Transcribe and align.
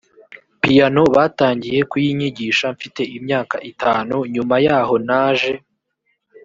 piyano 0.61 1.03
batangiye 1.15 1.79
kuyinyigisha 1.91 2.65
mfite 2.75 3.01
imyaka 3.17 3.55
itanu 3.71 4.15
nyuma 4.33 4.55
yaho 4.65 4.95
naje 5.07 5.53